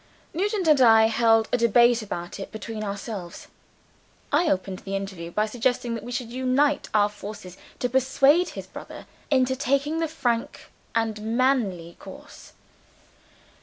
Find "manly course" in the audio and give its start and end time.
11.37-12.53